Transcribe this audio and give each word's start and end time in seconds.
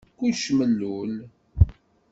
Kullec 0.17 0.43
mellul. 0.57 1.11